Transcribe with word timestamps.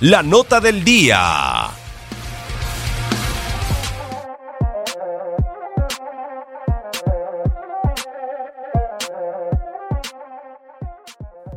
la 0.00 0.22
nota 0.22 0.60
del 0.60 0.84
día. 0.84 1.70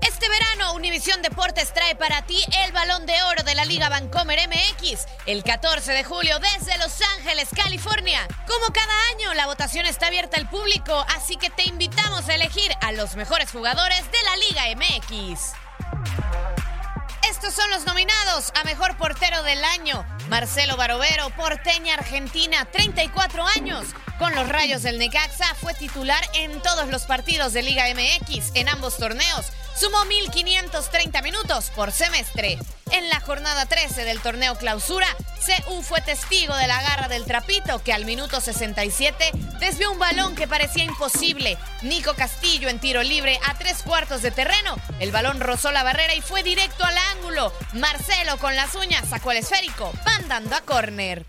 Este 0.01 0.29
verano, 0.29 0.73
Univisión 0.73 1.21
Deportes 1.21 1.73
trae 1.73 1.95
para 1.95 2.21
ti 2.21 2.39
el 2.63 2.71
balón 2.71 3.05
de 3.05 3.13
oro 3.23 3.43
de 3.43 3.55
la 3.55 3.65
Liga 3.65 3.89
Vancomer 3.89 4.39
MX 4.47 5.05
el 5.25 5.43
14 5.43 5.91
de 5.91 6.03
julio 6.05 6.39
desde 6.39 6.77
Los 6.77 7.01
Ángeles, 7.17 7.49
California. 7.53 8.25
Como 8.47 8.71
cada 8.73 8.93
año, 9.15 9.33
la 9.33 9.47
votación 9.47 9.85
está 9.85 10.07
abierta 10.07 10.37
al 10.37 10.49
público, 10.49 11.05
así 11.09 11.35
que 11.35 11.49
te 11.49 11.63
invitamos 11.63 12.29
a 12.29 12.35
elegir 12.35 12.71
a 12.81 12.93
los 12.93 13.17
mejores 13.17 13.51
jugadores 13.51 14.03
de 14.11 14.17
la 14.23 14.37
Liga 14.37 14.85
MX. 14.85 15.53
Estos 17.41 17.53
son 17.53 17.69
los 17.69 17.85
nominados 17.85 18.51
a 18.53 18.65
Mejor 18.65 18.97
Portero 18.97 19.41
del 19.43 19.63
Año. 19.63 20.05
Marcelo 20.27 20.75
Barovero, 20.75 21.29
porteña 21.37 21.93
argentina, 21.93 22.65
34 22.69 23.47
años. 23.47 23.85
Con 24.17 24.35
los 24.35 24.49
Rayos 24.49 24.83
del 24.83 24.99
Necaxa 24.99 25.55
fue 25.55 25.73
titular 25.73 26.21
en 26.33 26.61
todos 26.61 26.89
los 26.89 27.03
partidos 27.03 27.53
de 27.53 27.63
Liga 27.63 27.85
MX 27.93 28.51
en 28.55 28.67
ambos 28.67 28.97
torneos. 28.97 29.53
Sumó 29.73 29.99
1.530 29.99 31.23
minutos 31.23 31.71
por 31.73 31.93
semestre. 31.93 32.59
En 32.91 33.07
la 33.09 33.19
jornada 33.19 33.65
13 33.65 34.03
del 34.03 34.19
torneo 34.19 34.55
clausura, 34.55 35.07
CU 35.45 35.81
fue 35.81 36.01
testigo 36.01 36.55
de 36.55 36.67
la 36.67 36.81
garra 36.81 37.07
del 37.07 37.25
trapito 37.25 37.83
que 37.83 37.93
al 37.93 38.05
minuto 38.05 38.41
67 38.41 39.31
desvió 39.59 39.91
un 39.91 39.99
balón 39.99 40.35
que 40.35 40.47
parecía 40.47 40.83
imposible. 40.83 41.57
Nico 41.81 42.13
Castillo 42.15 42.67
en 42.67 42.79
tiro 42.79 43.03
libre 43.03 43.39
a 43.47 43.55
tres 43.55 43.83
cuartos 43.83 44.21
de 44.21 44.31
terreno. 44.31 44.75
El 44.99 45.11
balón 45.11 45.39
rozó 45.39 45.71
la 45.71 45.83
barrera 45.83 46.15
y 46.15 46.21
fue 46.21 46.43
directo 46.43 46.83
al 46.83 46.97
ángulo. 47.15 47.53
Marcelo 47.73 48.37
con 48.37 48.55
las 48.55 48.73
uñas 48.75 49.07
sacó 49.07 49.31
el 49.31 49.37
esférico, 49.37 49.93
mandando 50.05 50.55
a 50.55 50.61
córner. 50.61 51.25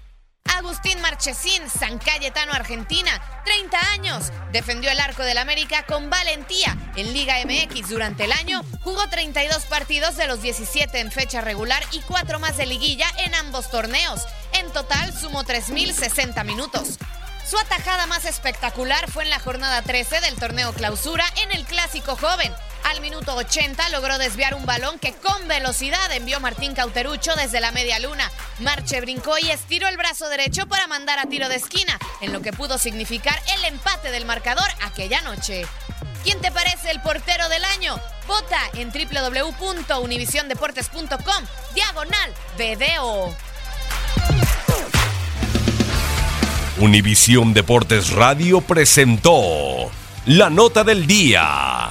Agustín 0.60 1.00
Marchesín, 1.00 1.70
San 1.70 1.98
Cayetano, 1.98 2.52
Argentina, 2.52 3.10
30 3.46 3.78
años. 3.92 4.30
Defendió 4.52 4.90
el 4.90 5.00
arco 5.00 5.22
del 5.22 5.38
América 5.38 5.86
con 5.86 6.10
valentía. 6.10 6.76
En 6.96 7.14
Liga 7.14 7.36
MX 7.46 7.88
durante 7.88 8.26
el 8.26 8.32
año 8.32 8.60
jugó 8.82 9.08
32 9.08 9.64
partidos 9.64 10.18
de 10.18 10.26
los 10.26 10.42
17 10.42 11.00
en 11.00 11.10
fecha 11.10 11.40
regular 11.40 11.82
y 11.92 12.00
4 12.00 12.38
más 12.40 12.58
de 12.58 12.66
liguilla 12.66 13.06
en 13.24 13.34
ambos 13.36 13.70
torneos. 13.70 14.26
En 14.52 14.70
total 14.70 15.18
sumó 15.18 15.44
3.060 15.44 16.44
minutos. 16.44 16.98
Su 17.48 17.58
atajada 17.58 18.06
más 18.06 18.26
espectacular 18.26 19.10
fue 19.10 19.24
en 19.24 19.30
la 19.30 19.40
jornada 19.40 19.80
13 19.80 20.20
del 20.20 20.36
torneo 20.36 20.74
clausura 20.74 21.24
en 21.42 21.52
el 21.52 21.64
Clásico 21.64 22.16
Joven. 22.16 22.52
Al 22.84 23.00
minuto 23.00 23.34
80 23.34 23.88
logró 23.90 24.18
desviar 24.18 24.54
un 24.54 24.66
balón 24.66 24.98
que 24.98 25.12
con 25.12 25.46
velocidad 25.48 26.12
envió 26.12 26.40
Martín 26.40 26.74
Cauterucho 26.74 27.34
desde 27.36 27.60
la 27.60 27.72
media 27.72 27.98
luna. 27.98 28.30
Marche 28.60 29.00
brincó 29.00 29.38
y 29.38 29.50
estiró 29.50 29.88
el 29.88 29.96
brazo 29.96 30.28
derecho 30.28 30.66
para 30.66 30.86
mandar 30.86 31.18
a 31.18 31.26
tiro 31.26 31.48
de 31.48 31.56
esquina, 31.56 31.98
en 32.20 32.32
lo 32.32 32.42
que 32.42 32.52
pudo 32.52 32.78
significar 32.78 33.40
el 33.56 33.64
empate 33.64 34.10
del 34.10 34.24
marcador 34.24 34.68
aquella 34.82 35.20
noche. 35.22 35.66
¿Quién 36.22 36.40
te 36.40 36.50
parece 36.50 36.90
el 36.90 37.00
portero 37.00 37.48
del 37.48 37.64
año? 37.64 37.98
Vota 38.26 38.58
en 38.74 38.92
www.univisiondeportes.com, 38.92 41.44
diagonal 41.74 42.34
video. 42.58 43.34
Univisión 46.78 47.52
Deportes 47.52 48.10
Radio 48.10 48.62
presentó 48.62 49.90
la 50.26 50.48
nota 50.48 50.84
del 50.84 51.06
día. 51.06 51.90